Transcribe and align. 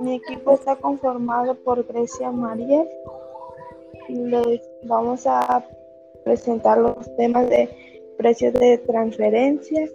mi 0.00 0.16
equipo 0.16 0.52
está 0.52 0.76
conformado 0.76 1.54
por 1.56 1.86
Grecia 1.86 2.30
Mariel. 2.30 2.88
Les 4.08 4.60
vamos 4.84 5.26
a 5.26 5.66
presentar 6.24 6.78
los 6.78 7.16
temas 7.16 7.48
de 7.48 7.68
precios 8.16 8.54
de 8.54 8.78
transferencia 8.78 9.88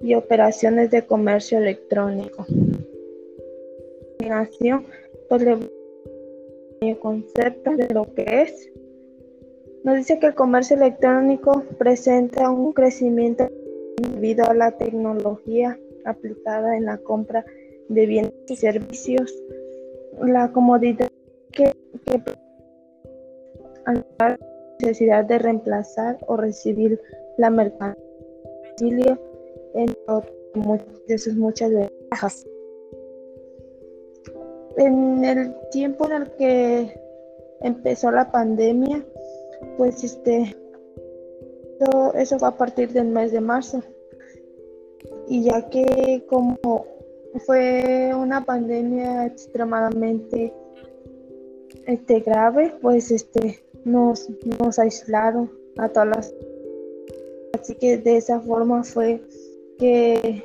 y 0.00 0.14
operaciones 0.14 0.90
de 0.90 1.06
comercio 1.06 1.58
electrónico. 1.58 2.44
Pues 5.28 5.42
el 6.80 6.98
concepto 6.98 7.76
de 7.76 7.88
lo 7.94 8.12
que 8.14 8.24
es. 8.42 8.73
Nos 9.84 9.96
dice 9.96 10.18
que 10.18 10.28
el 10.28 10.34
comercio 10.34 10.76
electrónico 10.76 11.62
presenta 11.76 12.48
un 12.48 12.72
crecimiento 12.72 13.50
debido 13.98 14.46
a 14.46 14.54
la 14.54 14.70
tecnología 14.72 15.78
aplicada 16.06 16.74
en 16.74 16.86
la 16.86 16.96
compra 16.96 17.44
de 17.90 18.06
bienes 18.06 18.32
y 18.48 18.56
servicios, 18.56 19.30
la 20.22 20.50
comodidad 20.52 21.10
que, 21.52 21.70
que 22.06 22.22
la 24.18 24.38
necesidad 24.80 25.26
de 25.26 25.38
reemplazar 25.38 26.16
o 26.28 26.38
recibir 26.38 26.98
la 27.36 27.50
mercancía 27.50 27.98
en 29.74 29.94
de 31.08 31.18
sus 31.18 31.36
muchas 31.36 31.70
ventajas. 31.70 32.46
En 34.78 35.22
el 35.26 35.54
tiempo 35.70 36.06
en 36.06 36.22
el 36.22 36.30
que 36.32 37.00
empezó 37.60 38.10
la 38.10 38.30
pandemia, 38.30 39.04
pues 39.76 40.02
este, 40.04 40.56
eso 42.14 42.38
fue 42.38 42.48
a 42.48 42.56
partir 42.56 42.92
del 42.92 43.08
mes 43.08 43.32
de 43.32 43.40
marzo. 43.40 43.82
Y 45.28 45.44
ya 45.44 45.68
que 45.68 46.24
como 46.28 46.58
fue 47.46 48.12
una 48.14 48.44
pandemia 48.44 49.26
extremadamente 49.26 50.52
este, 51.86 52.20
grave, 52.20 52.74
pues 52.80 53.10
este, 53.10 53.60
nos, 53.84 54.28
nos 54.58 54.78
aislaron 54.78 55.50
a 55.78 55.88
todas 55.88 56.08
las... 56.08 56.34
Así 57.60 57.74
que 57.76 57.98
de 57.98 58.16
esa 58.16 58.40
forma 58.40 58.84
fue 58.84 59.22
que, 59.78 60.42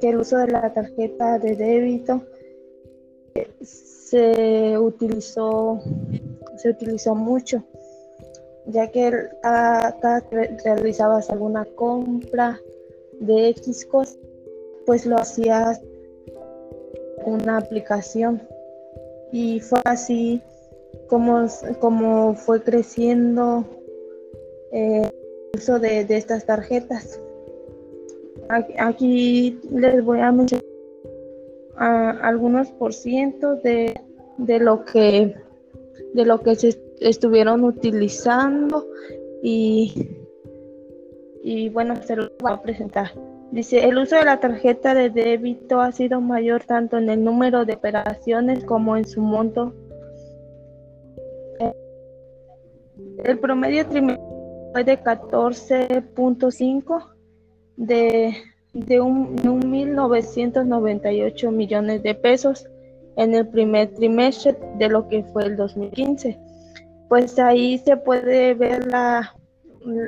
que 0.00 0.08
el 0.08 0.18
uso 0.18 0.38
de 0.38 0.48
la 0.48 0.72
tarjeta 0.72 1.38
de 1.38 1.54
débito 1.54 2.22
se 3.54 4.78
utilizó, 4.78 5.80
se 6.56 6.70
utilizó 6.70 7.14
mucho, 7.14 7.64
ya 8.66 8.90
que 8.90 9.28
cada, 9.42 10.22
realizabas 10.64 11.30
alguna 11.30 11.64
compra 11.76 12.60
de 13.20 13.48
X 13.50 13.86
cosas, 13.86 14.18
pues 14.84 15.06
lo 15.06 15.16
hacías 15.16 15.80
una 17.24 17.58
aplicación 17.58 18.42
y 19.32 19.60
fue 19.60 19.80
así 19.84 20.40
como, 21.08 21.46
como 21.80 22.34
fue 22.34 22.62
creciendo 22.62 23.64
eh, 24.72 25.10
el 25.52 25.58
uso 25.60 25.78
de, 25.78 26.06
estas 26.08 26.44
tarjetas. 26.44 27.20
Aquí, 28.78 29.58
les 29.70 30.04
voy 30.04 30.20
a 30.20 30.30
mencionar 30.30 30.64
algunos 32.22 32.70
por 32.72 32.94
ciento 32.94 33.56
de, 33.56 34.00
de, 34.38 34.58
lo 34.60 34.84
que 34.84 35.34
de 36.14 36.24
lo 36.24 36.42
que 36.42 36.56
se 36.56 36.80
estuvieron 37.00 37.64
utilizando 37.64 38.86
y, 39.42 40.08
y 41.42 41.68
bueno 41.68 41.96
se 42.02 42.16
lo 42.16 42.30
voy 42.40 42.52
a 42.52 42.62
presentar. 42.62 43.12
Dice, 43.52 43.86
el 43.86 43.96
uso 43.96 44.16
de 44.16 44.24
la 44.24 44.40
tarjeta 44.40 44.92
de 44.94 45.10
débito 45.10 45.80
ha 45.80 45.92
sido 45.92 46.20
mayor 46.20 46.64
tanto 46.64 46.98
en 46.98 47.08
el 47.08 47.22
número 47.22 47.64
de 47.64 47.74
operaciones 47.74 48.64
como 48.64 48.96
en 48.96 49.06
su 49.06 49.20
monto. 49.20 49.72
El 53.24 53.38
promedio 53.38 53.86
trimestral 53.86 54.26
fue 54.72 54.82
de 54.84 55.00
14.5 55.02 57.06
de, 57.76 58.34
de 58.72 59.00
un, 59.00 59.36
1.998 59.38 61.50
millones 61.50 62.02
de 62.02 62.14
pesos 62.14 62.68
en 63.16 63.34
el 63.34 63.48
primer 63.48 63.92
trimestre 63.94 64.56
de 64.78 64.88
lo 64.88 65.08
que 65.08 65.24
fue 65.24 65.44
el 65.44 65.56
2015. 65.56 66.38
Pues 67.08 67.38
ahí 67.38 67.78
se 67.78 67.96
puede 67.96 68.54
ver 68.54 68.86
la, 68.86 69.34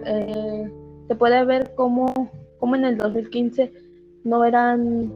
eh, 0.07 0.71
se 1.09 1.15
puede 1.15 1.45
ver 1.45 1.73
cómo 1.75 2.13
como 2.59 2.77
en 2.77 2.85
el 2.85 2.99
2015 2.99 3.73
no 4.25 4.45
eran 4.45 5.09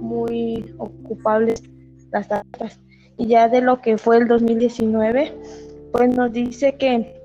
muy 0.00 0.74
ocupables 0.78 1.62
las 2.10 2.26
tasas. 2.28 2.80
Y 3.18 3.28
ya 3.28 3.48
de 3.48 3.62
lo 3.62 3.80
que 3.80 3.96
fue 3.96 4.18
el 4.18 4.28
2019, 4.28 5.32
pues 5.92 6.14
nos 6.14 6.30
dice 6.32 6.76
que 6.76 7.18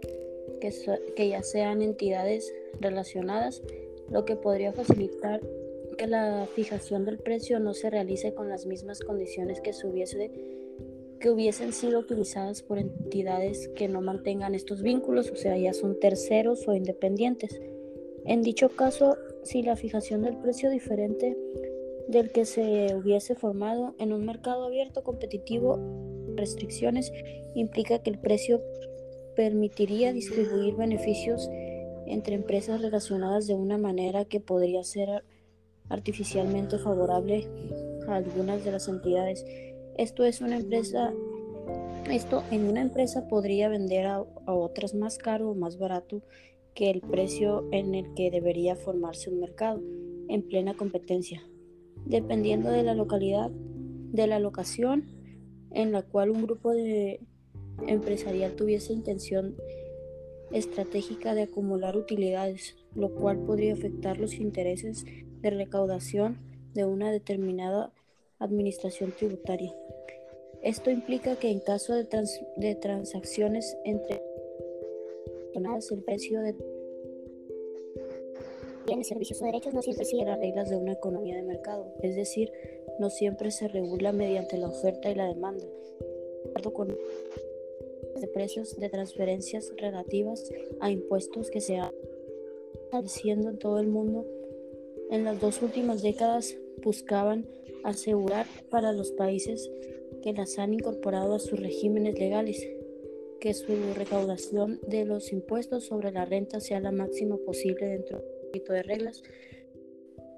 que, 0.60 0.72
que 1.16 1.28
ya 1.28 1.42
sean 1.42 1.82
entidades 1.82 2.52
relacionadas, 2.80 3.62
lo 4.10 4.24
que 4.24 4.36
podría 4.36 4.72
facilitar 4.72 5.40
que 5.96 6.06
la 6.06 6.46
fijación 6.54 7.04
del 7.04 7.18
precio 7.18 7.58
no 7.58 7.74
se 7.74 7.90
realice 7.90 8.32
con 8.32 8.48
las 8.48 8.66
mismas 8.66 9.00
condiciones 9.00 9.60
que, 9.60 9.72
hubiese, 9.84 10.30
que 11.20 11.30
hubiesen 11.30 11.72
sido 11.72 12.00
utilizadas 12.00 12.62
por 12.62 12.78
entidades 12.78 13.68
que 13.68 13.88
no 13.88 14.00
mantengan 14.00 14.54
estos 14.54 14.82
vínculos, 14.82 15.30
o 15.30 15.36
sea, 15.36 15.56
ya 15.56 15.72
son 15.72 15.98
terceros 15.98 16.66
o 16.68 16.74
independientes. 16.74 17.60
En 18.24 18.42
dicho 18.42 18.68
caso, 18.70 19.16
si 19.42 19.62
la 19.62 19.76
fijación 19.76 20.22
del 20.22 20.36
precio 20.36 20.70
diferente 20.70 21.36
del 22.08 22.30
que 22.30 22.46
se 22.46 22.94
hubiese 22.96 23.34
formado 23.34 23.94
en 23.98 24.12
un 24.12 24.24
mercado 24.24 24.64
abierto 24.64 25.04
competitivo. 25.04 25.78
Restricciones 26.34 27.12
implica 27.54 27.98
que 28.00 28.10
el 28.10 28.18
precio 28.18 28.62
permitiría 29.36 30.12
distribuir 30.12 30.74
beneficios 30.74 31.48
entre 32.06 32.34
empresas 32.34 32.80
relacionadas 32.80 33.46
de 33.46 33.54
una 33.54 33.76
manera 33.76 34.24
que 34.24 34.40
podría 34.40 34.82
ser 34.84 35.22
artificialmente 35.90 36.78
favorable 36.78 37.46
a 38.08 38.16
algunas 38.16 38.64
de 38.64 38.72
las 38.72 38.88
entidades. 38.88 39.44
Esto 39.98 40.24
es 40.24 40.40
una 40.40 40.56
empresa, 40.56 41.12
esto 42.08 42.44
en 42.52 42.68
una 42.68 42.80
empresa 42.80 43.26
podría 43.26 43.68
vender 43.68 44.06
a, 44.06 44.24
a 44.46 44.54
otras 44.54 44.94
más 44.94 45.18
caro 45.18 45.50
o 45.50 45.54
más 45.56 45.76
barato 45.76 46.22
que 46.72 46.88
el 46.88 47.00
precio 47.00 47.66
en 47.72 47.96
el 47.96 48.14
que 48.14 48.30
debería 48.30 48.76
formarse 48.76 49.28
un 49.28 49.40
mercado 49.40 49.82
en 50.28 50.42
plena 50.42 50.74
competencia, 50.74 51.42
dependiendo 52.06 52.70
de 52.70 52.84
la 52.84 52.94
localidad, 52.94 53.50
de 53.50 54.28
la 54.28 54.38
locación 54.38 55.08
en 55.72 55.90
la 55.90 56.02
cual 56.02 56.30
un 56.30 56.44
grupo 56.44 56.72
de 56.72 57.18
empresarial 57.88 58.54
tuviese 58.54 58.92
intención 58.92 59.56
estratégica 60.52 61.34
de 61.34 61.42
acumular 61.42 61.96
utilidades, 61.96 62.76
lo 62.94 63.12
cual 63.16 63.40
podría 63.40 63.74
afectar 63.74 64.18
los 64.18 64.34
intereses 64.34 65.04
de 65.40 65.50
recaudación 65.50 66.38
de 66.72 66.84
una 66.84 67.10
determinada 67.10 67.92
administración 68.38 69.12
tributaria. 69.12 69.74
Esto 70.62 70.90
implica 70.90 71.36
que 71.36 71.50
en 71.50 71.60
caso 71.60 71.94
de, 71.94 72.06
de 72.56 72.74
transacciones 72.74 73.76
entre 73.84 74.22
el 75.54 76.02
precio 76.04 76.40
de 76.40 76.54
bienes, 78.86 79.08
servicios 79.08 79.42
o 79.42 79.44
derechos 79.44 79.74
no 79.74 79.82
siempre 79.82 80.04
sigue 80.04 80.24
las 80.24 80.38
reglas 80.38 80.70
de 80.70 80.76
una 80.76 80.92
economía 80.92 81.36
de 81.36 81.42
mercado, 81.42 81.92
es 82.02 82.16
decir, 82.16 82.50
no 82.98 83.10
siempre 83.10 83.50
se 83.50 83.68
regula 83.68 84.12
mediante 84.12 84.56
la 84.56 84.68
oferta 84.68 85.10
y 85.10 85.14
la 85.14 85.26
demanda. 85.26 85.66
con 86.72 86.88
de 86.88 88.26
precios 88.28 88.76
de 88.78 88.88
transferencias 88.88 89.72
relativas 89.76 90.50
a 90.80 90.90
impuestos 90.90 91.50
que 91.50 91.60
se 91.60 91.76
han 91.76 91.92
estableciendo 92.74 93.50
en 93.50 93.58
todo 93.58 93.78
el 93.78 93.86
mundo 93.86 94.26
en 95.10 95.24
las 95.24 95.40
dos 95.40 95.62
últimas 95.62 96.02
décadas 96.02 96.56
buscaban 96.82 97.46
asegurar 97.90 98.46
para 98.70 98.92
los 98.92 99.12
países 99.12 99.70
que 100.22 100.32
las 100.32 100.58
han 100.58 100.74
incorporado 100.74 101.34
a 101.34 101.38
sus 101.38 101.58
regímenes 101.60 102.18
legales 102.18 102.66
que 103.40 103.54
su 103.54 103.72
recaudación 103.94 104.80
de 104.86 105.04
los 105.04 105.32
impuestos 105.32 105.84
sobre 105.84 106.10
la 106.10 106.24
renta 106.24 106.60
sea 106.60 106.80
la 106.80 106.90
máxima 106.90 107.36
posible 107.36 107.86
dentro 107.86 108.22
de 108.52 108.82
reglas 108.82 109.22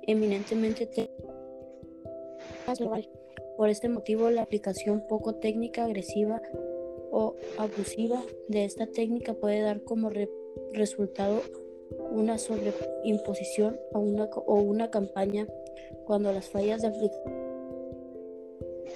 eminentemente 0.02 0.88
Por 3.56 3.68
este 3.68 3.88
motivo, 3.88 4.30
la 4.30 4.42
aplicación 4.42 5.04
poco 5.08 5.34
técnica, 5.36 5.84
agresiva 5.84 6.42
o 7.12 7.34
abusiva 7.58 8.22
de 8.48 8.64
esta 8.64 8.86
técnica 8.86 9.34
puede 9.34 9.60
dar 9.60 9.82
como 9.82 10.10
resultado 10.72 11.42
una 12.10 12.38
sobreimposición 12.38 13.78
o 13.92 14.00
una, 14.00 14.24
o 14.24 14.54
una 14.60 14.90
campaña 14.90 15.46
cuando 16.06 16.32
las 16.32 16.48
fallas 16.48 16.82
de 16.82 16.88
aplicación 16.88 17.39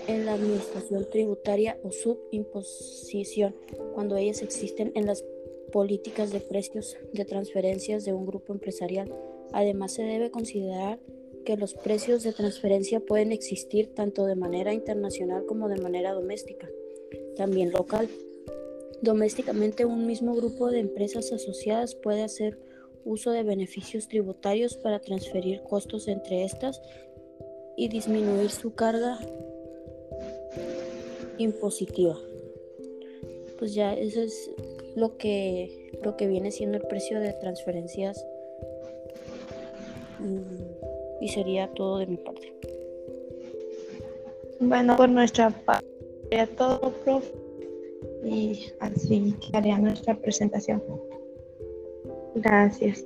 en 0.06 0.26
la 0.26 0.34
administración 0.34 1.08
tributaria 1.10 1.78
o 1.82 1.90
subimposición, 1.90 3.54
cuando 3.94 4.16
ellas 4.16 4.42
existen 4.42 4.92
en 4.94 5.06
las 5.06 5.24
políticas 5.72 6.30
de 6.30 6.40
precios 6.40 6.96
de 7.12 7.24
transferencias 7.24 8.04
de 8.04 8.12
un 8.12 8.26
grupo 8.26 8.52
empresarial. 8.52 9.12
Además, 9.52 9.92
se 9.92 10.02
debe 10.02 10.30
considerar 10.30 11.00
que 11.44 11.56
los 11.56 11.74
precios 11.74 12.22
de 12.22 12.32
transferencia 12.32 13.00
pueden 13.00 13.32
existir 13.32 13.94
tanto 13.94 14.24
de 14.24 14.36
manera 14.36 14.72
internacional 14.72 15.44
como 15.46 15.68
de 15.68 15.80
manera 15.80 16.12
doméstica, 16.12 16.68
también 17.36 17.70
local. 17.72 18.08
Domésticamente, 19.02 19.84
un 19.84 20.06
mismo 20.06 20.34
grupo 20.34 20.70
de 20.70 20.80
empresas 20.80 21.32
asociadas 21.32 21.94
puede 21.94 22.22
hacer 22.22 22.58
uso 23.04 23.32
de 23.32 23.42
beneficios 23.42 24.08
tributarios 24.08 24.76
para 24.76 25.00
transferir 25.00 25.62
costos 25.62 26.08
entre 26.08 26.44
estas 26.44 26.80
y 27.76 27.88
disminuir 27.88 28.50
su 28.50 28.74
carga 28.74 29.18
impositiva. 31.38 32.18
Pues 33.58 33.74
ya 33.74 33.94
eso 33.94 34.20
es 34.22 34.50
lo 34.96 35.16
que, 35.16 35.98
lo 36.02 36.16
que 36.16 36.26
viene 36.26 36.50
siendo 36.50 36.78
el 36.78 36.86
precio 36.86 37.20
de 37.20 37.32
transferencias 37.34 38.24
mm, 40.20 41.22
y 41.22 41.28
sería 41.28 41.68
todo 41.74 41.98
de 41.98 42.06
mi 42.06 42.16
parte. 42.16 42.52
Bueno, 44.60 44.96
por 44.96 45.08
nuestra 45.08 45.50
parte, 45.50 45.86
sería 46.24 46.46
todo, 46.46 46.92
profe, 47.04 47.32
y 48.24 48.66
así 48.80 49.34
haría 49.52 49.78
nuestra 49.78 50.14
presentación. 50.14 50.82
Gracias. 52.34 53.04